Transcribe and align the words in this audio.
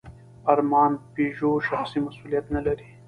ارمان 0.51 0.91
پيژو 1.13 1.51
شخصي 1.67 1.99
مسوولیت 2.05 2.45
نهلري. 2.53 2.87